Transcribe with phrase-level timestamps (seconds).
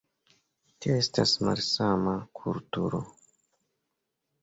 [0.85, 3.07] Tio estas malsama kulturo.